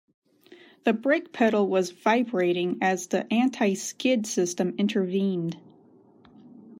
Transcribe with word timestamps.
The 0.83 0.93
brake 0.93 1.31
pedal 1.31 1.67
was 1.67 1.91
vibrating 1.91 2.79
as 2.81 3.05
the 3.05 3.31
anti-skid 3.31 4.25
system 4.25 4.73
intervened. 4.79 5.57